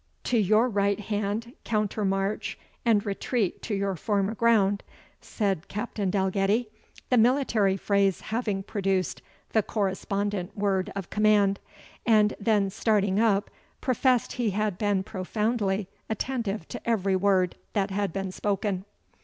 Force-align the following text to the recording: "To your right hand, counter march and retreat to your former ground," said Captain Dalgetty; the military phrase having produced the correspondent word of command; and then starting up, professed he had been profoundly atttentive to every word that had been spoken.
"To 0.23 0.37
your 0.39 0.67
right 0.67 0.99
hand, 0.99 1.53
counter 1.63 2.03
march 2.03 2.57
and 2.83 3.05
retreat 3.05 3.61
to 3.61 3.75
your 3.75 3.95
former 3.95 4.33
ground," 4.33 4.81
said 5.21 5.67
Captain 5.67 6.09
Dalgetty; 6.09 6.69
the 7.11 7.19
military 7.19 7.77
phrase 7.77 8.21
having 8.21 8.63
produced 8.63 9.21
the 9.51 9.61
correspondent 9.61 10.57
word 10.57 10.91
of 10.95 11.11
command; 11.11 11.59
and 12.03 12.33
then 12.39 12.71
starting 12.71 13.19
up, 13.19 13.51
professed 13.79 14.31
he 14.33 14.49
had 14.49 14.79
been 14.79 15.03
profoundly 15.03 15.87
atttentive 16.09 16.67
to 16.69 16.89
every 16.89 17.15
word 17.15 17.55
that 17.73 17.91
had 17.91 18.11
been 18.11 18.31
spoken. 18.31 18.85